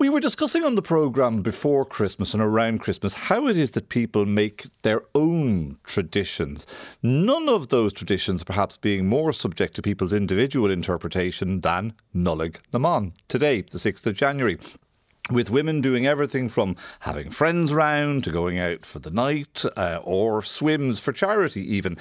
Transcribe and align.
We 0.00 0.08
were 0.08 0.18
discussing 0.18 0.64
on 0.64 0.76
the 0.76 0.80
programme 0.80 1.42
before 1.42 1.84
Christmas 1.84 2.32
and 2.32 2.42
around 2.42 2.78
Christmas 2.78 3.12
how 3.12 3.48
it 3.48 3.58
is 3.58 3.72
that 3.72 3.90
people 3.90 4.24
make 4.24 4.68
their 4.80 5.02
own 5.14 5.76
traditions. 5.84 6.66
None 7.02 7.50
of 7.50 7.68
those 7.68 7.92
traditions 7.92 8.42
perhaps 8.42 8.78
being 8.78 9.06
more 9.06 9.30
subject 9.34 9.76
to 9.76 9.82
people's 9.82 10.14
individual 10.14 10.70
interpretation 10.70 11.60
than 11.60 11.92
Nullig 12.16 12.56
Naman, 12.72 13.12
today, 13.28 13.60
the 13.60 13.76
6th 13.76 14.06
of 14.06 14.14
January 14.14 14.58
with 15.30 15.50
women 15.50 15.80
doing 15.80 16.06
everything 16.06 16.48
from 16.48 16.76
having 17.00 17.30
friends 17.30 17.72
round 17.72 18.24
to 18.24 18.30
going 18.30 18.58
out 18.58 18.84
for 18.84 18.98
the 18.98 19.10
night 19.10 19.64
uh, 19.76 20.00
or 20.02 20.42
swims 20.42 20.98
for 20.98 21.12
charity, 21.12 21.62
even. 21.74 21.96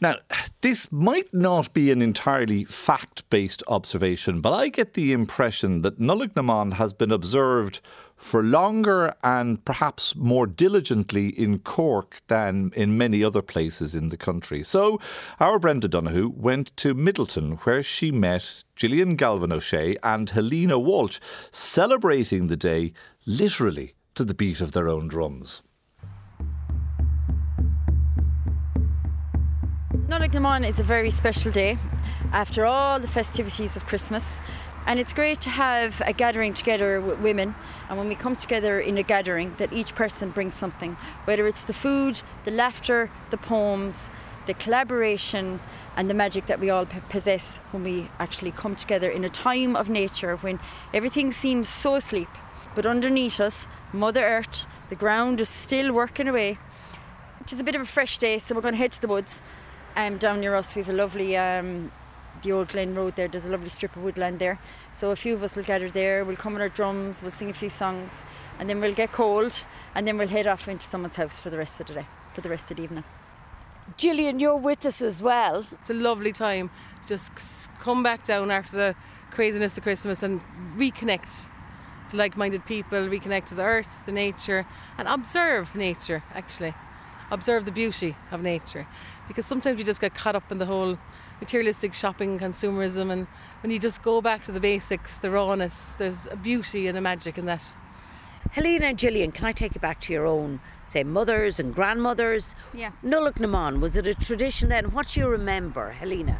Now, 0.00 0.16
this 0.60 0.90
might 0.92 1.32
not 1.32 1.72
be 1.72 1.90
an 1.90 2.02
entirely 2.02 2.64
fact 2.64 3.28
based 3.30 3.62
observation, 3.68 4.40
but 4.40 4.52
I 4.52 4.68
get 4.68 4.94
the 4.94 5.12
impression 5.12 5.82
that 5.82 6.00
Nollaig 6.00 6.34
na 6.36 6.42
mBan 6.42 6.74
has 6.74 6.92
been 6.92 7.12
observed 7.12 7.80
for 8.16 8.42
longer 8.42 9.14
and 9.22 9.64
perhaps 9.64 10.16
more 10.16 10.46
diligently 10.46 11.28
in 11.28 11.58
Cork 11.58 12.20
than 12.28 12.72
in 12.74 12.96
many 12.96 13.22
other 13.22 13.42
places 13.42 13.94
in 13.94 14.08
the 14.08 14.16
country. 14.16 14.62
So, 14.62 15.00
our 15.38 15.58
Brenda 15.58 15.88
Donohoe 15.88 16.28
went 16.28 16.76
to 16.78 16.94
Midleton 16.94 17.58
where 17.60 17.82
she 17.82 18.10
met 18.10 18.64
Gillian 18.74 19.16
Galvin 19.16 19.52
O'Shea 19.52 19.96
and 20.02 20.30
Helena 20.30 20.78
Walsh, 20.78 21.20
celebrating 21.50 22.46
the 22.46 22.56
day 22.56 22.92
literally 23.26 23.94
to 24.14 24.24
the 24.24 24.34
beat 24.34 24.60
of 24.60 24.72
their 24.72 24.88
own 24.88 25.08
drums. 25.08 25.62
na 30.08 30.20
mBan 30.20 30.66
is 30.66 30.78
a 30.78 30.84
very 30.84 31.10
special 31.10 31.50
day 31.50 31.76
after 32.32 32.64
all 32.64 33.00
the 33.00 33.08
festivities 33.08 33.76
of 33.76 33.86
Christmas. 33.86 34.40
And 34.86 35.00
it's 35.00 35.12
great 35.12 35.40
to 35.40 35.50
have 35.50 36.00
a 36.06 36.12
gathering 36.12 36.54
together 36.54 37.00
with 37.00 37.18
women. 37.18 37.56
And 37.88 37.98
when 37.98 38.08
we 38.08 38.14
come 38.14 38.36
together 38.36 38.78
in 38.78 38.96
a 38.98 39.02
gathering, 39.02 39.52
that 39.58 39.72
each 39.72 39.96
person 39.96 40.30
brings 40.30 40.54
something, 40.54 40.96
whether 41.24 41.44
it's 41.48 41.64
the 41.64 41.74
food, 41.74 42.22
the 42.44 42.52
laughter, 42.52 43.10
the 43.30 43.36
poems, 43.36 44.10
the 44.46 44.54
collaboration, 44.54 45.58
and 45.96 46.08
the 46.08 46.14
magic 46.14 46.46
that 46.46 46.60
we 46.60 46.70
all 46.70 46.86
possess 47.08 47.58
when 47.72 47.82
we 47.82 48.08
actually 48.20 48.52
come 48.52 48.76
together 48.76 49.10
in 49.10 49.24
a 49.24 49.28
time 49.28 49.74
of 49.74 49.90
nature 49.90 50.36
when 50.36 50.60
everything 50.94 51.32
seems 51.32 51.68
so 51.68 51.96
asleep. 51.96 52.28
But 52.76 52.86
underneath 52.86 53.40
us, 53.40 53.66
Mother 53.92 54.22
Earth, 54.22 54.66
the 54.88 54.94
ground 54.94 55.40
is 55.40 55.48
still 55.48 55.92
working 55.92 56.28
away. 56.28 56.58
It 57.40 57.52
is 57.52 57.58
a 57.58 57.64
bit 57.64 57.74
of 57.74 57.80
a 57.80 57.86
fresh 57.86 58.18
day, 58.18 58.38
so 58.38 58.54
we're 58.54 58.60
going 58.60 58.74
to 58.74 58.78
head 58.78 58.92
to 58.92 59.00
the 59.00 59.08
woods. 59.08 59.42
Um, 59.96 60.18
down 60.18 60.40
near 60.40 60.54
us, 60.54 60.76
we 60.76 60.82
have 60.82 60.90
a 60.90 60.96
lovely 60.96 61.36
um, 61.36 61.90
the 62.46 62.52
old 62.52 62.68
Glen 62.68 62.94
Road 62.94 63.16
there. 63.16 63.28
There's 63.28 63.44
a 63.44 63.48
lovely 63.48 63.68
strip 63.68 63.96
of 63.96 64.02
woodland 64.02 64.38
there. 64.38 64.58
So 64.92 65.10
a 65.10 65.16
few 65.16 65.34
of 65.34 65.42
us 65.42 65.56
will 65.56 65.64
gather 65.64 65.90
there. 65.90 66.24
We'll 66.24 66.36
come 66.36 66.52
with 66.52 66.62
our 66.62 66.68
drums. 66.68 67.20
We'll 67.20 67.32
sing 67.32 67.50
a 67.50 67.52
few 67.52 67.68
songs, 67.68 68.22
and 68.58 68.70
then 68.70 68.80
we'll 68.80 68.94
get 68.94 69.12
cold, 69.12 69.64
and 69.94 70.06
then 70.06 70.16
we'll 70.16 70.28
head 70.28 70.46
off 70.46 70.68
into 70.68 70.86
someone's 70.86 71.16
house 71.16 71.40
for 71.40 71.50
the 71.50 71.58
rest 71.58 71.80
of 71.80 71.88
the 71.88 71.94
day, 71.94 72.06
for 72.34 72.40
the 72.40 72.48
rest 72.48 72.70
of 72.70 72.76
the 72.76 72.84
evening. 72.84 73.04
Gillian, 73.96 74.40
you're 74.40 74.56
with 74.56 74.86
us 74.86 75.02
as 75.02 75.20
well. 75.20 75.66
It's 75.72 75.90
a 75.90 75.94
lovely 75.94 76.32
time. 76.32 76.70
Just 77.06 77.70
come 77.80 78.02
back 78.02 78.24
down 78.24 78.50
after 78.50 78.76
the 78.76 78.94
craziness 79.30 79.76
of 79.76 79.82
Christmas 79.82 80.22
and 80.22 80.40
reconnect 80.76 81.46
to 82.10 82.16
like-minded 82.16 82.64
people, 82.64 82.98
reconnect 82.98 83.46
to 83.46 83.54
the 83.54 83.62
earth, 83.62 83.98
the 84.06 84.12
nature, 84.12 84.66
and 84.98 85.08
observe 85.08 85.74
nature. 85.74 86.22
Actually, 86.34 86.74
observe 87.30 87.64
the 87.64 87.72
beauty 87.72 88.16
of 88.30 88.42
nature, 88.42 88.86
because 89.28 89.46
sometimes 89.46 89.78
you 89.78 89.84
just 89.84 90.00
get 90.00 90.14
caught 90.14 90.36
up 90.36 90.50
in 90.52 90.58
the 90.58 90.66
whole 90.66 90.98
materialistic 91.40 91.94
shopping, 91.94 92.38
consumerism, 92.38 93.10
and 93.10 93.26
when 93.62 93.70
you 93.70 93.78
just 93.78 94.02
go 94.02 94.20
back 94.20 94.42
to 94.44 94.52
the 94.52 94.60
basics, 94.60 95.18
the 95.18 95.30
rawness, 95.30 95.92
there's 95.98 96.26
a 96.28 96.36
beauty 96.36 96.86
and 96.86 96.96
a 96.96 97.00
magic 97.00 97.38
in 97.38 97.46
that. 97.46 97.72
Helena 98.52 98.86
and 98.86 98.98
Gillian, 98.98 99.32
can 99.32 99.44
I 99.44 99.52
take 99.52 99.74
you 99.74 99.80
back 99.80 100.00
to 100.02 100.12
your 100.12 100.24
own, 100.24 100.60
say, 100.86 101.02
mothers 101.02 101.58
and 101.58 101.74
grandmothers? 101.74 102.54
Yeah. 102.72 102.92
Nollaig 103.04 103.40
na 103.40 103.48
mBan, 103.48 103.80
was 103.80 103.96
it 103.96 104.06
a 104.06 104.14
tradition 104.14 104.68
then? 104.68 104.92
What 104.92 105.08
do 105.08 105.20
you 105.20 105.28
remember, 105.28 105.90
Helena? 105.90 106.38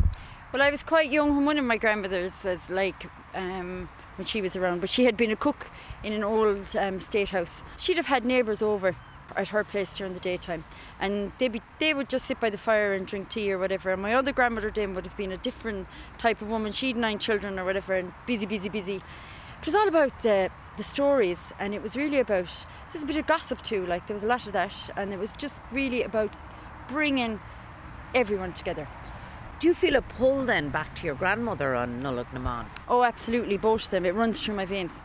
Well, 0.52 0.62
I 0.62 0.70
was 0.70 0.82
quite 0.82 1.10
young 1.10 1.36
when 1.36 1.44
one 1.44 1.58
of 1.58 1.64
my 1.64 1.76
grandmothers 1.76 2.44
was 2.44 2.70
like, 2.70 3.06
um, 3.34 3.88
when 4.16 4.24
she 4.24 4.40
was 4.40 4.56
around, 4.56 4.80
but 4.80 4.88
she 4.88 5.04
had 5.04 5.16
been 5.16 5.30
a 5.30 5.36
cook 5.36 5.66
in 6.02 6.12
an 6.12 6.24
old 6.24 6.74
um, 6.76 7.00
state 7.00 7.30
house. 7.30 7.62
She'd 7.76 7.96
have 7.96 8.06
had 8.06 8.24
neighbours 8.24 8.62
over 8.62 8.94
at 9.34 9.48
her 9.48 9.64
place 9.64 9.96
during 9.96 10.14
the 10.14 10.20
daytime, 10.20 10.64
and 11.00 11.32
they 11.38 11.48
be 11.48 11.60
they 11.78 11.94
would 11.94 12.08
just 12.08 12.26
sit 12.26 12.40
by 12.40 12.50
the 12.50 12.58
fire 12.58 12.92
and 12.92 13.06
drink 13.06 13.28
tea 13.28 13.52
or 13.52 13.58
whatever. 13.58 13.92
And 13.92 14.02
my 14.02 14.14
other 14.14 14.32
grandmother 14.32 14.70
then 14.70 14.94
would 14.94 15.04
have 15.04 15.16
been 15.16 15.32
a 15.32 15.36
different 15.36 15.88
type 16.18 16.40
of 16.42 16.48
woman. 16.48 16.72
She'd 16.72 16.96
nine 16.96 17.18
children 17.18 17.58
or 17.58 17.64
whatever, 17.64 17.94
and 17.94 18.12
busy, 18.26 18.46
busy, 18.46 18.68
busy. 18.68 18.96
It 18.96 19.66
was 19.66 19.74
all 19.74 19.88
about 19.88 20.18
the 20.20 20.50
the 20.76 20.82
stories, 20.82 21.52
and 21.58 21.74
it 21.74 21.82
was 21.82 21.96
really 21.96 22.20
about 22.20 22.66
there's 22.92 23.02
a 23.02 23.06
bit 23.06 23.16
of 23.16 23.26
gossip 23.26 23.62
too. 23.62 23.86
Like 23.86 24.06
there 24.06 24.14
was 24.14 24.22
a 24.22 24.28
lot 24.28 24.46
of 24.46 24.52
that, 24.52 24.90
and 24.96 25.12
it 25.12 25.18
was 25.18 25.32
just 25.32 25.60
really 25.72 26.02
about 26.02 26.32
bringing 26.88 27.40
everyone 28.14 28.52
together. 28.52 28.86
Do 29.58 29.68
you 29.68 29.74
feel 29.74 29.96
a 29.96 30.02
pull 30.02 30.44
then 30.44 30.68
back 30.68 30.94
to 30.96 31.06
your 31.06 31.14
grandmother 31.14 31.74
on 31.74 32.02
Nollaig 32.02 32.30
na 32.32 32.40
mBan? 32.40 32.66
Oh, 32.88 33.02
absolutely, 33.02 33.56
both 33.56 33.84
of 33.84 33.90
them. 33.90 34.04
It 34.04 34.14
runs 34.14 34.40
through 34.40 34.54
my 34.54 34.66
veins. 34.66 35.02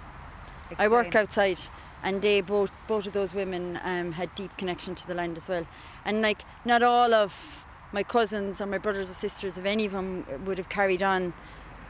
Explain. 0.69 0.85
I 0.85 0.87
work 0.89 1.15
outside 1.15 1.59
and 2.03 2.21
they 2.21 2.41
both 2.41 2.71
both 2.87 3.05
of 3.05 3.13
those 3.13 3.33
women 3.33 3.79
um, 3.83 4.11
had 4.13 4.33
deep 4.35 4.55
connection 4.57 4.95
to 4.95 5.07
the 5.07 5.13
land 5.13 5.37
as 5.37 5.49
well. 5.49 5.65
And 6.05 6.21
like 6.21 6.43
not 6.65 6.81
all 6.81 7.13
of 7.13 7.65
my 7.91 8.03
cousins 8.03 8.61
or 8.61 8.65
my 8.65 8.77
brothers 8.77 9.09
or 9.09 9.13
sisters, 9.13 9.57
if 9.57 9.65
any 9.65 9.85
of 9.85 9.91
them 9.91 10.25
would 10.45 10.57
have 10.57 10.69
carried 10.69 11.03
on 11.03 11.33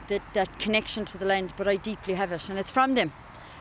that 0.07 0.21
that 0.33 0.59
connection 0.59 1.05
to 1.05 1.17
the 1.17 1.25
land, 1.25 1.53
but 1.57 1.67
I 1.67 1.75
deeply 1.75 2.16
have 2.16 2.31
it, 2.31 2.50
and 2.50 2.59
it's 2.59 2.71
from 2.71 2.95
them, 2.95 3.13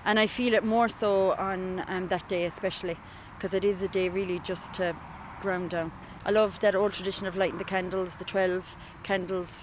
and 0.04 0.18
I 0.18 0.26
feel 0.26 0.54
it 0.54 0.64
more 0.64 0.88
so 0.88 1.32
on 1.32 1.84
um, 1.86 2.08
that 2.08 2.28
day 2.28 2.44
especially 2.44 2.96
because 3.36 3.54
it 3.54 3.64
is 3.64 3.82
a 3.82 3.88
day 3.88 4.08
really 4.08 4.38
just 4.40 4.74
to 4.74 4.96
ground 5.40 5.70
down. 5.70 5.92
I 6.24 6.30
love 6.30 6.60
that 6.60 6.74
old 6.74 6.92
tradition 6.92 7.26
of 7.26 7.36
lighting 7.36 7.58
the 7.58 7.64
candles, 7.64 8.16
the 8.16 8.24
twelve 8.24 8.76
candles. 9.02 9.60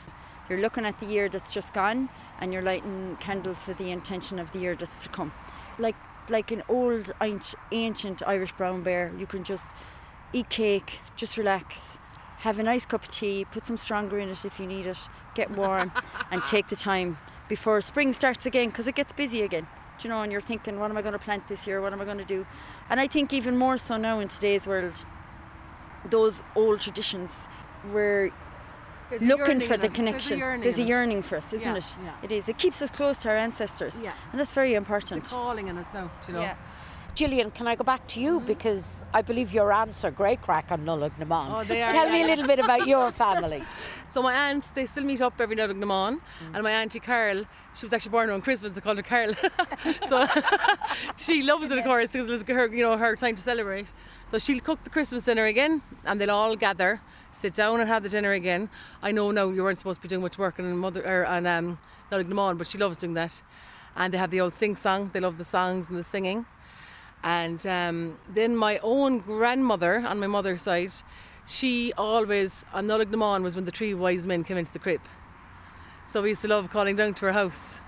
You're 0.50 0.60
looking 0.60 0.86
at 0.86 0.98
the 1.00 1.06
year 1.06 1.28
that's 1.30 1.54
just 1.54 1.74
gone, 1.74 2.10
and 2.40 2.54
you're 2.54 2.62
lighting 2.62 3.18
candles 3.20 3.64
for 3.64 3.74
the 3.74 3.92
intention 3.92 4.40
of 4.40 4.52
the 4.52 4.60
year 4.60 4.76
that's 4.76 5.04
to 5.04 5.10
come. 5.10 5.34
Like 5.78 5.96
like 6.30 6.52
an 6.52 6.64
old 6.68 7.12
ancient 7.72 8.24
Irish 8.26 8.52
brown 8.54 8.84
bear. 8.84 9.12
You 9.18 9.26
can 9.26 9.44
just 9.44 9.66
eat 10.34 10.50
cake, 10.50 11.00
just 11.16 11.38
relax, 11.38 12.00
have 12.40 12.60
a 12.60 12.64
nice 12.64 12.86
cup 12.86 13.04
of 13.04 13.10
tea, 13.10 13.46
put 13.46 13.66
some 13.66 13.78
stronger 13.78 14.20
in 14.20 14.30
it 14.30 14.46
if 14.46 14.60
you 14.60 14.68
need 14.68 14.86
it, 14.86 15.00
get 15.36 15.52
warm, 15.52 15.92
and 16.32 16.44
take 16.44 16.68
the 16.68 16.76
time 16.76 17.18
before 17.48 17.82
spring 17.82 18.14
starts 18.14 18.46
again 18.46 18.70
because 18.70 18.88
it 18.88 18.96
gets 18.96 19.14
busy 19.14 19.42
again. 19.42 19.68
Do 19.98 20.08
you 20.08 20.14
know, 20.14 20.22
and 20.22 20.32
you're 20.32 20.42
thinking, 20.42 20.80
what 20.80 20.92
am 20.92 20.98
I 20.98 21.02
going 21.02 21.14
to 21.14 21.20
plant 21.20 21.48
this 21.48 21.66
year? 21.66 21.82
What 21.82 21.92
am 21.92 22.02
I 22.02 22.06
going 22.06 22.20
to 22.20 22.26
do? 22.26 22.46
And 22.90 23.00
I 23.00 23.08
think 23.08 23.34
even 23.34 23.58
more 23.58 23.78
so 23.78 23.98
now 23.98 24.20
in 24.20 24.28
today's 24.28 24.68
world, 24.68 25.06
those 26.10 26.44
old 26.56 26.82
traditions 26.82 27.48
where 27.92 28.32
There's 29.10 29.22
looking 29.22 29.60
for 29.62 29.78
the 29.78 29.88
us. 29.88 29.96
connection. 29.96 30.30
There's 30.30 30.32
a 30.32 30.38
yearning, 30.38 30.62
There's 30.64 30.78
a 30.78 30.82
yearning 30.84 31.22
for 31.24 31.38
us, 31.38 31.46
isn't 31.54 31.62
Yeah, 31.62 31.78
it? 31.78 31.98
yeah. 32.04 32.12
It 32.24 32.32
is. 32.32 32.50
It 32.50 32.58
keeps 32.58 32.82
us 32.82 32.92
close 32.92 33.20
to 33.20 33.30
our 33.30 33.38
ancestors. 33.38 34.00
Yeah. 34.02 34.12
And 34.32 34.40
that's 34.40 34.52
very 34.52 34.74
important. 34.74 35.24
The 35.24 35.30
calling 35.30 35.68
in 35.68 35.78
us 35.78 35.88
now, 35.94 36.12
do 36.26 36.32
you 36.32 36.34
know. 36.38 36.42
Yeah. 36.42 36.56
Gillian, 37.18 37.50
can 37.50 37.68
I 37.68 37.74
go 37.74 37.84
back 37.84 38.06
to 38.10 38.22
you? 38.22 38.38
Mm-hmm. 38.38 38.46
Because 38.46 39.02
I 39.12 39.24
believe 39.24 39.52
your 39.52 39.74
aunts 39.74 40.06
are 40.06 40.12
great 40.12 40.40
crack 40.40 40.72
on 40.72 40.82
Nollaig 40.86 41.18
na 41.18 41.26
mBan. 41.26 41.48
Oh, 41.50 41.64
they 41.64 41.82
are, 41.82 41.90
Tell 41.90 42.06
yeah, 42.06 42.12
me 42.12 42.22
a 42.22 42.28
little 42.28 42.46
bit 42.46 42.60
about 42.60 42.86
your 42.86 43.12
family. 43.24 43.64
So 44.12 44.22
my 44.22 44.36
aunts, 44.36 44.70
they 44.70 44.86
still 44.86 45.04
meet 45.04 45.20
up 45.20 45.34
every 45.40 45.60
in 45.60 45.80
na 45.80 45.86
mBan, 45.86 46.14
mm. 46.14 46.54
and 46.54 46.64
my 46.64 46.70
auntie 46.70 47.00
Carol, 47.00 47.44
she 47.74 47.86
was 47.86 47.92
actually 47.92 48.12
born 48.12 48.30
on 48.30 48.40
Christmas. 48.42 48.78
I 48.78 48.82
called 48.82 48.98
her 48.98 49.04
Carol, 49.04 49.34
so 50.06 50.28
she 51.18 51.42
loves 51.42 51.72
it, 51.72 51.80
of 51.80 51.84
course, 51.86 52.12
because 52.12 52.30
it's 52.30 52.48
her, 52.48 52.68
you 52.68 52.84
know, 52.84 52.96
her 52.96 53.16
time 53.16 53.36
to 53.36 53.42
celebrate. 53.42 53.92
So 54.30 54.38
she'll 54.38 54.60
cook 54.60 54.84
the 54.84 54.92
Christmas 54.92 55.26
dinner 55.26 55.46
again, 55.46 55.82
and 56.06 56.22
they'll 56.22 56.38
all 56.40 56.56
gather, 56.56 57.02
sit 57.32 57.56
down, 57.56 57.80
and 57.80 57.90
have 57.90 58.04
the 58.04 58.10
dinner 58.10 58.34
again. 58.34 58.70
I 59.02 59.12
know 59.12 59.32
now 59.32 59.50
you 59.50 59.64
weren't 59.64 59.80
supposed 59.80 60.02
to 60.02 60.04
be 60.04 60.08
doing 60.08 60.22
much 60.22 60.38
work 60.38 60.60
on 60.60 60.78
mother 60.78 61.02
or 61.04 61.26
on 61.26 61.48
um, 61.48 61.80
Nollaig 62.12 62.28
na 62.28 62.36
mBan, 62.36 62.60
but 62.60 62.68
she 62.68 62.78
loves 62.78 62.98
doing 62.98 63.16
that. 63.16 63.42
And 63.96 64.14
they 64.14 64.20
have 64.20 64.30
the 64.30 64.42
old 64.42 64.54
sing 64.54 64.76
song. 64.76 65.10
They 65.12 65.20
love 65.20 65.40
the 65.40 65.46
songs 65.46 65.90
and 65.90 65.98
the 65.98 66.04
singing. 66.04 66.46
And 67.24 67.66
um, 67.66 68.18
then 68.30 68.56
my 68.56 68.80
own 68.84 69.20
grandmother 69.20 70.04
on 70.06 70.20
my 70.20 70.28
mother's 70.28 70.64
side, 70.64 70.92
she 71.46 71.94
always, 71.98 72.66
on 72.74 72.88
Nollaig 72.88 73.10
na 73.10 73.18
mBan 73.18 73.44
was 73.44 73.56
when 73.56 73.66
the 73.66 73.72
three 73.72 73.94
wise 73.94 74.26
men 74.28 74.44
came 74.44 74.58
into 74.58 74.72
the 74.72 74.80
crib. 74.80 75.02
So 76.08 76.22
we 76.22 76.30
used 76.30 76.42
to 76.44 76.48
love 76.48 76.70
calling 76.70 76.96
down 76.96 77.14
to 77.16 77.26
her 77.26 77.34
house. 77.34 77.80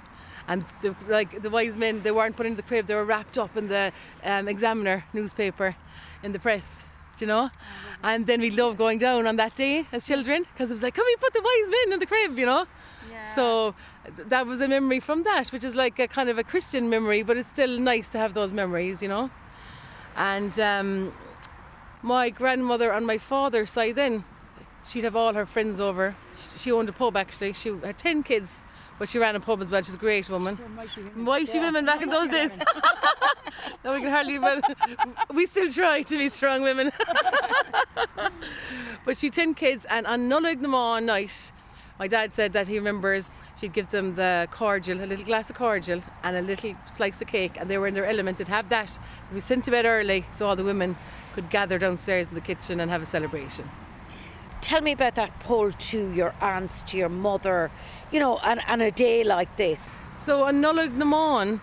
And 0.47 0.65
the, 0.81 0.95
like 1.07 1.41
the 1.41 1.49
wise 1.49 1.77
men, 1.77 2.01
they 2.01 2.11
weren't 2.11 2.35
put 2.35 2.45
into 2.45 2.57
the 2.57 2.67
crib, 2.67 2.87
they 2.87 2.95
were 2.95 3.05
wrapped 3.05 3.37
up 3.37 3.55
in 3.55 3.67
the 3.67 3.93
um, 4.23 4.47
Examiner 4.47 5.05
newspaper 5.13 5.75
in 6.23 6.31
the 6.31 6.39
press, 6.39 6.85
you 7.19 7.27
know? 7.27 7.51
And 8.03 8.25
then 8.25 8.41
we 8.41 8.49
loved 8.49 8.77
going 8.77 8.97
down 8.97 9.27
on 9.27 9.35
that 9.35 9.55
day 9.55 9.85
as 9.91 10.07
children 10.07 10.43
because 10.51 10.71
it 10.71 10.73
was 10.73 10.83
like, 10.83 10.95
can 10.95 11.05
we 11.05 11.15
put 11.17 11.33
the 11.33 11.41
wise 11.41 11.69
men 11.69 11.93
in 11.93 11.99
the 11.99 12.05
crib, 12.07 12.37
you 12.37 12.45
know? 12.45 12.65
So 13.35 13.75
th- 14.15 14.27
that 14.29 14.45
was 14.45 14.61
a 14.61 14.67
memory 14.67 14.99
from 14.99 15.23
that, 15.23 15.49
which 15.49 15.63
is 15.63 15.75
like 15.75 15.99
a 15.99 16.07
kind 16.07 16.29
of 16.29 16.37
a 16.37 16.43
Christian 16.43 16.89
memory, 16.89 17.23
but 17.23 17.37
it's 17.37 17.49
still 17.49 17.79
nice 17.79 18.07
to 18.09 18.17
have 18.17 18.33
those 18.33 18.51
memories, 18.51 19.01
you 19.01 19.09
know. 19.09 19.29
And 20.15 20.57
um, 20.59 21.13
my 22.01 22.29
grandmother 22.29 22.93
on 22.93 23.05
my 23.05 23.17
father's 23.17 23.71
side, 23.71 23.95
then 23.95 24.23
she'd 24.87 25.03
have 25.03 25.15
all 25.15 25.33
her 25.33 25.45
friends 25.45 25.79
over. 25.79 26.15
She 26.57 26.71
owned 26.71 26.89
a 26.89 26.93
pub 26.93 27.15
actually. 27.17 27.53
She 27.53 27.69
had 27.83 27.97
ten 27.97 28.23
kids, 28.23 28.63
But 28.97 29.09
she 29.09 29.19
ran 29.19 29.35
a 29.35 29.39
pub 29.39 29.61
as 29.61 29.71
well. 29.71 29.81
She 29.81 29.87
was 29.87 29.95
a 29.95 29.99
great 29.99 30.29
woman. 30.29 30.57
Mighty 31.15 31.59
women 31.59 31.85
back 31.85 32.01
in 32.01 32.09
those 32.09 32.29
days. 32.29 32.59
no, 33.83 33.93
we 33.93 34.01
can 34.01 34.09
hardly. 34.09 34.37
But 34.37 34.63
we 35.33 35.45
still 35.45 35.71
try 35.71 36.01
to 36.01 36.17
be 36.17 36.27
strong 36.29 36.63
women. 36.63 36.91
but 39.05 39.17
she 39.17 39.27
had 39.27 39.33
ten 39.33 39.53
kids, 39.53 39.85
and 39.89 40.05
on 40.07 40.29
Nollaig 40.29 40.59
night, 41.03 41.51
my 41.99 42.07
dad 42.07 42.31
said 42.31 42.53
that 42.53 42.69
he 42.69 42.77
remembers 42.77 43.29
she'd 43.59 43.73
give 43.73 43.89
them 43.91 44.15
the 44.15 44.47
cordial, 44.51 45.03
a 45.03 45.05
little 45.05 45.25
glass 45.25 45.49
of 45.49 45.57
cordial, 45.57 46.01
and 46.23 46.37
a 46.37 46.41
little 46.41 46.73
slice 46.85 47.21
of 47.21 47.27
cake, 47.27 47.57
and 47.59 47.69
they 47.69 47.77
were 47.77 47.87
in 47.87 47.93
their 47.93 48.05
element. 48.05 48.37
They'd 48.37 48.47
have 48.47 48.69
that. 48.69 48.97
They'd 49.29 49.35
be 49.35 49.41
sent 49.41 49.65
to 49.65 49.71
bed 49.71 49.85
early, 49.85 50.25
so 50.31 50.47
all 50.47 50.55
the 50.55 50.63
women 50.63 50.95
could 51.33 51.49
gather 51.49 51.77
downstairs 51.77 52.29
in 52.29 52.35
the 52.35 52.41
kitchen 52.41 52.79
and 52.79 52.89
have 52.89 53.01
a 53.01 53.05
celebration. 53.05 53.69
Tell 54.61 54.81
me 54.81 54.93
about 54.93 55.15
that 55.15 55.37
pull 55.41 55.71
to 55.71 56.11
your 56.11 56.33
aunts, 56.41 56.81
to 56.83 56.97
your 56.97 57.09
mother, 57.09 57.69
you 58.11 58.19
know, 58.19 58.39
and, 58.45 58.61
and 58.67 58.81
a 58.81 58.91
day 58.91 59.23
like 59.23 59.57
this. 59.57 59.89
So 60.15 60.43
on 60.43 60.61
Nollaig 60.61 61.59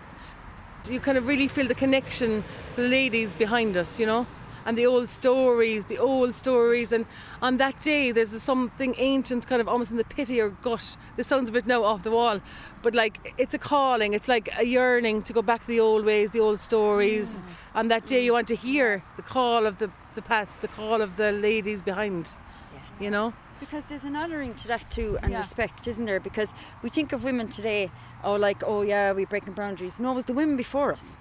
you 0.89 0.99
kind 0.99 1.17
of 1.17 1.27
really 1.27 1.47
feel 1.47 1.67
the 1.67 1.75
connection 1.75 2.43
to 2.75 2.81
the 2.81 2.87
ladies 2.87 3.33
behind 3.33 3.75
us, 3.75 3.99
you 3.99 4.05
know, 4.05 4.25
and 4.67 4.77
the 4.77 4.85
old 4.85 5.07
stories, 5.07 5.85
the 5.85 5.97
old 5.97 6.35
stories. 6.35 6.91
And 6.91 7.05
on 7.41 7.55
that 7.57 7.79
day, 7.79 8.11
there's 8.11 8.39
something 8.41 8.95
ancient, 8.97 9.47
kind 9.47 9.61
of 9.61 9.67
almost 9.67 9.91
in 9.91 9.97
the 9.97 10.03
pit 10.03 10.29
of 10.29 10.35
your 10.35 10.49
gut. 10.49 10.97
This 11.15 11.25
sounds 11.25 11.47
a 11.47 11.53
bit 11.53 11.65
now 11.65 11.83
off 11.83 12.03
the 12.03 12.11
wall, 12.11 12.41
but 12.83 12.93
like 12.93 13.33
it's 13.37 13.53
a 13.53 13.57
calling, 13.57 14.13
it's 14.13 14.27
like 14.27 14.49
a 14.59 14.65
yearning 14.65 15.23
to 15.23 15.33
go 15.33 15.41
back 15.41 15.61
to 15.61 15.67
the 15.67 15.79
old 15.79 16.03
ways, 16.03 16.31
the 16.31 16.41
old 16.41 16.59
stories. 16.59 17.41
Mm. 17.41 17.45
On 17.75 17.87
that 17.87 18.05
day, 18.05 18.23
you 18.23 18.33
want 18.33 18.49
to 18.49 18.55
hear 18.55 19.01
the 19.15 19.21
call 19.21 19.65
of 19.65 19.77
the, 19.79 19.89
the 20.15 20.21
past, 20.21 20.61
the 20.61 20.67
call 20.67 21.01
of 21.01 21.15
the 21.15 21.31
ladies 21.31 21.81
behind, 21.81 22.35
yeah. 22.73 23.05
you 23.05 23.09
know. 23.09 23.33
Because 23.61 23.85
there's 23.85 24.03
an 24.03 24.17
honouring 24.17 24.53
to 24.55 24.67
that 24.67 24.91
too 24.91 25.17
and 25.23 25.31
yeah. 25.31 25.39
respect, 25.39 25.87
isn't 25.87 26.05
there? 26.05 26.19
Because 26.19 26.53
we 26.83 26.89
think 26.89 27.13
of 27.13 27.23
women 27.23 27.47
today, 27.47 27.89
oh, 28.21 28.35
like, 28.35 28.63
oh 28.63 28.81
yeah, 28.81 29.13
we're 29.13 29.25
breaking 29.25 29.53
boundaries. 29.53 29.99
No, 29.99 30.11
it 30.11 30.15
was 30.15 30.25
the 30.25 30.33
women 30.33 30.57
before 30.57 30.91
us. 30.91 31.17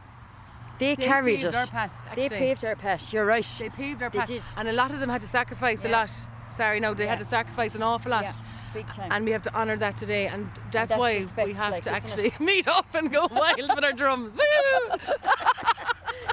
They, 0.78 0.94
they 0.94 1.06
carried 1.06 1.42
it. 1.42 1.54
Our 1.54 1.66
path, 1.66 1.90
they 2.14 2.28
paved 2.28 2.64
our 2.64 2.76
path. 2.76 3.12
You're 3.12 3.24
right. 3.24 3.46
They 3.58 3.70
paved 3.70 4.02
our 4.02 4.10
they 4.10 4.18
path. 4.18 4.28
Did. 4.28 4.42
And 4.56 4.68
a 4.68 4.72
lot 4.72 4.90
of 4.90 5.00
them 5.00 5.08
had 5.08 5.22
to 5.22 5.28
sacrifice 5.28 5.84
yeah. 5.84 5.90
a 5.90 5.92
lot. 5.92 6.12
Sorry, 6.50 6.80
no, 6.80 6.94
they 6.94 7.04
yeah. 7.04 7.10
had 7.10 7.18
to 7.18 7.24
sacrifice 7.24 7.74
an 7.74 7.82
awful 7.82 8.10
lot. 8.10 8.24
Yeah. 8.24 8.32
Big 8.74 8.86
time. 8.88 9.10
And 9.10 9.24
we 9.24 9.32
have 9.32 9.42
to 9.42 9.54
honour 9.54 9.76
that 9.78 9.96
today, 9.96 10.26
and 10.26 10.46
that's, 10.46 10.58
and 10.58 10.72
that's 10.72 10.96
why 10.96 11.14
respect, 11.14 11.48
we 11.48 11.54
have 11.54 11.72
like, 11.72 11.82
to 11.84 11.90
actually 11.90 12.32
meet 12.40 12.68
up 12.68 12.94
and 12.94 13.10
go 13.10 13.26
wild 13.32 13.70
with 13.74 13.84
our 13.84 13.92
drums. 13.92 14.36
Woo! 14.36 14.98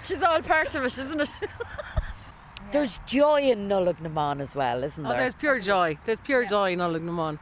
She's 0.03 0.21
all 0.21 0.41
part 0.41 0.75
of 0.75 0.83
it, 0.83 0.97
isn't 0.97 1.21
it? 1.21 1.39
There's 2.71 2.99
joy 3.05 3.41
in 3.41 3.69
Nollaig 3.69 4.01
na 4.01 4.09
mBan 4.09 4.41
as 4.41 4.55
well, 4.55 4.83
isn't 4.83 5.03
there? 5.03 5.11
oh, 5.11 5.15
there? 5.15 5.23
there's 5.25 5.35
pure 5.35 5.59
joy. 5.59 5.97
There's 6.05 6.19
pure 6.19 6.41
yeah. 6.41 6.49
joy 6.49 6.73
in 6.73 6.79
Nollaig 6.79 7.03
na 7.03 7.11
mBan. 7.11 7.39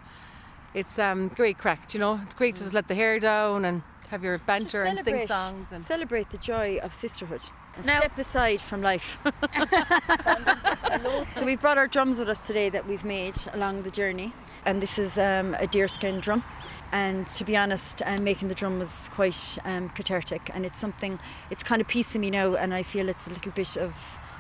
It's 0.74 1.00
um, 1.00 1.30
great 1.30 1.58
crack, 1.58 1.94
you 1.94 2.00
know. 2.00 2.20
It's 2.24 2.36
great 2.36 2.56
to 2.56 2.62
just 2.62 2.74
let 2.74 2.88
the 2.88 2.96
hair 2.96 3.20
down 3.20 3.66
and 3.66 3.82
have 4.12 4.26
your 4.26 4.38
banter 4.40 4.84
and 4.84 5.00
sing 5.00 5.26
songs 5.26 5.70
and 5.72 5.86
celebrate 5.86 6.30
the 6.32 6.38
joy 6.38 6.78
of 6.84 6.94
sisterhood. 6.94 7.42
And 7.78 7.86
now, 7.86 8.00
step 8.00 8.18
aside 8.18 8.60
from 8.60 8.82
life. 8.82 9.18
so 11.36 11.46
we've 11.46 11.62
brought 11.62 11.78
our 11.78 11.88
drums 11.88 12.20
with 12.20 12.28
us 12.28 12.46
today 12.46 12.70
that 12.70 12.86
we've 12.86 13.06
made 13.06 13.36
along 13.54 13.84
the 13.84 13.90
journey, 13.90 14.34
and 14.66 14.82
this 14.82 15.00
is 15.00 15.18
um, 15.18 15.56
a 15.60 15.66
deerskin 15.66 16.20
drum. 16.20 16.44
And 16.92 17.26
to 17.28 17.46
be 17.46 17.56
honest, 17.56 18.02
um, 18.06 18.26
making 18.26 18.50
the 18.50 18.56
drum 18.56 18.80
was 18.80 19.10
quite 19.14 19.58
um, 19.64 19.88
cathartic, 19.90 20.52
and 20.54 20.66
it's 20.66 20.78
something. 20.78 21.18
It's 21.50 21.64
kind 21.64 21.80
of 21.80 21.88
piece 21.88 22.14
of 22.14 22.20
me 22.20 22.30
now, 22.30 22.56
and 22.56 22.74
I 22.74 22.84
feel 22.84 23.08
it's 23.08 23.28
a 23.28 23.30
little 23.30 23.54
bit 23.54 23.78
of 23.78 23.96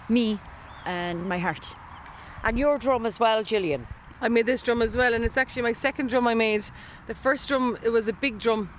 me 0.10 0.38
and 0.86 1.30
my 1.30 1.38
heart. 1.38 1.74
And 2.44 2.60
your 2.60 2.78
drum 2.78 3.06
as 3.06 3.22
well, 3.22 3.42
Gillian. 3.42 3.88
I 4.20 4.28
made 4.28 4.46
this 4.46 4.62
drum 4.62 4.82
as 4.82 4.98
well, 4.98 5.14
and 5.14 5.24
it's 5.24 5.38
actually 5.38 5.62
my 5.62 5.74
second 5.74 6.10
drum 6.10 6.28
I 6.28 6.34
made. 6.34 6.66
The 7.08 7.16
first 7.16 7.48
drum 7.48 7.78
it 7.84 7.90
was 7.90 8.10
a 8.10 8.14
big 8.14 8.38
drum, 8.38 8.70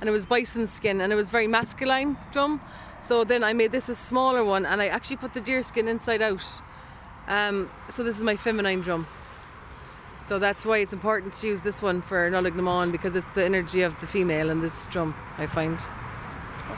and 0.00 0.08
it 0.08 0.12
was 0.12 0.26
bison 0.26 0.66
skin, 0.66 1.00
and 1.00 1.12
it 1.12 1.16
was 1.16 1.30
very 1.30 1.46
masculine 1.46 2.16
drum. 2.32 2.60
So 3.02 3.24
then 3.24 3.44
I 3.44 3.52
made 3.52 3.72
this 3.72 3.88
a 3.88 3.94
smaller 3.94 4.44
one, 4.44 4.66
and 4.66 4.82
I 4.82 4.88
actually 4.88 5.16
put 5.16 5.34
the 5.34 5.40
deer 5.40 5.62
skin 5.62 5.88
inside 5.88 6.22
out. 6.22 6.44
Um, 7.28 7.70
so 7.88 8.02
this 8.02 8.16
is 8.16 8.22
my 8.22 8.36
feminine 8.36 8.80
drum. 8.80 9.06
So 10.26 10.40
that's 10.40 10.66
why 10.66 10.78
it's 10.78 10.92
important 10.92 11.34
to 11.34 11.46
use 11.46 11.60
this 11.60 11.80
one 11.80 12.02
for 12.02 12.28
Nollaig 12.30 12.90
because 12.90 13.14
it's 13.14 13.26
the 13.34 13.44
energy 13.44 13.82
of 13.82 13.98
the 14.00 14.08
female 14.08 14.50
in 14.50 14.60
this 14.60 14.86
drum, 14.86 15.14
I 15.38 15.46
find. 15.46 15.80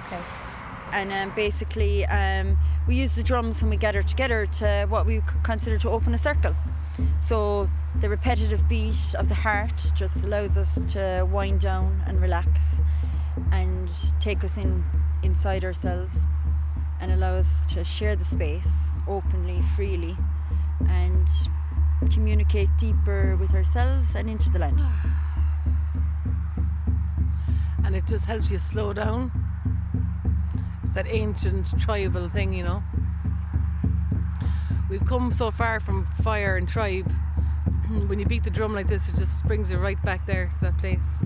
Okay. 0.06 0.20
And 0.92 1.12
um, 1.12 1.32
basically, 1.34 2.04
um, 2.06 2.58
we 2.86 2.94
use 2.94 3.14
the 3.14 3.22
drums 3.22 3.62
when 3.62 3.70
we 3.70 3.78
gather 3.78 4.02
together 4.02 4.46
to 4.46 4.86
what 4.90 5.06
we 5.06 5.22
consider 5.44 5.78
to 5.78 5.88
open 5.88 6.12
a 6.12 6.18
circle. 6.18 6.54
So 7.20 7.68
the 8.00 8.10
repetitive 8.10 8.68
beat 8.68 9.14
of 9.14 9.28
the 9.28 9.34
heart 9.34 9.92
just 9.94 10.24
allows 10.24 10.58
us 10.58 10.78
to 10.92 11.26
wind 11.30 11.60
down 11.60 12.02
and 12.06 12.20
relax 12.20 12.80
and 13.52 13.88
take 14.20 14.44
us 14.44 14.56
in 14.56 14.84
inside 15.22 15.64
ourselves 15.64 16.18
and 17.00 17.12
allow 17.12 17.34
us 17.34 17.62
to 17.72 17.84
share 17.84 18.16
the 18.16 18.24
space 18.24 18.88
openly, 19.06 19.62
freely, 19.76 20.16
and 20.88 21.28
communicate 22.12 22.68
deeper 22.78 23.36
with 23.36 23.54
ourselves 23.54 24.14
and 24.14 24.28
into 24.28 24.50
the 24.50 24.58
land. 24.58 24.80
And 27.84 27.96
it 27.96 28.06
just 28.06 28.26
helps 28.26 28.50
you 28.50 28.58
slow 28.58 28.92
down 28.92 29.32
it's 30.88 30.94
that 30.94 31.06
ancient 31.08 31.78
tribal 31.78 32.30
thing, 32.30 32.54
you 32.54 32.64
know. 32.64 32.82
We've 34.88 35.04
come 35.04 35.32
so 35.34 35.50
far 35.50 35.80
from 35.80 36.06
fire 36.22 36.56
and 36.56 36.66
tribe. 36.66 37.12
when 38.06 38.18
you 38.18 38.24
beat 38.24 38.44
the 38.44 38.50
drum 38.50 38.74
like 38.74 38.88
this, 38.88 39.06
it 39.06 39.16
just 39.16 39.46
brings 39.46 39.70
you 39.70 39.76
right 39.76 40.02
back 40.02 40.24
there 40.24 40.50
to 40.54 40.60
that 40.62 40.78
place. 40.78 41.20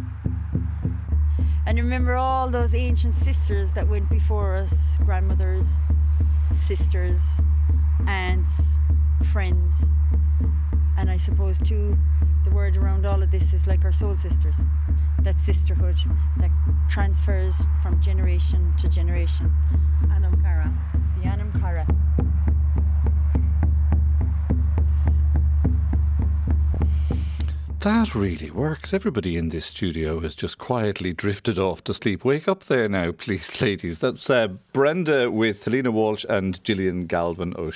And 1.67 1.79
remember 1.79 2.15
all 2.15 2.51
those 2.51 2.75
ancient 2.75 3.15
sisters 3.15 3.73
that 3.73 3.89
went 3.89 4.09
before 4.11 4.55
us 4.55 4.99
grandmothers, 5.05 5.79
sisters, 6.53 7.23
aunts, 8.07 8.77
friends. 9.33 9.87
And 10.97 11.11
I 11.11 11.17
suppose, 11.17 11.59
too, 11.59 11.97
the 12.45 12.51
word 12.51 12.77
around 12.77 13.07
all 13.07 13.23
of 13.23 13.31
this 13.31 13.53
is 13.53 13.67
like 13.67 13.85
our 13.85 13.93
soul 13.93 14.17
sisters. 14.17 14.67
That 15.21 15.39
sisterhood 15.39 15.97
that 16.39 16.51
transfers 16.89 17.63
from 17.83 18.01
generation 18.01 18.75
to 18.79 18.89
generation. 18.89 19.53
Anam 20.11 20.22
That 27.83 28.15
really 28.15 28.49
works. 28.49 28.95
Everybody 28.95 29.37
in 29.37 29.49
this 29.49 29.67
studio 29.67 30.21
has 30.21 30.37
just 30.37 30.57
quietly 30.57 31.13
drifted 31.13 31.59
off 31.59 31.83
to 31.83 31.93
sleep. 31.93 32.25
Wake 32.25 32.47
up 32.47 32.67
there 32.67 32.89
now, 32.89 33.11
please, 33.19 33.61
ladies. 33.61 33.99
That's 33.99 34.31
uh, 34.31 34.47
Brenda 34.73 35.33
with 35.33 35.65
Helena 35.65 35.91
Walsh 35.91 36.25
and 36.29 36.63
Gillian 36.63 37.07
Galvin 37.07 37.55
O'Shea. 37.59 37.71